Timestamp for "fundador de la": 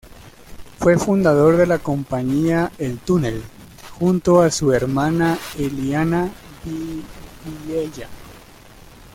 0.97-1.77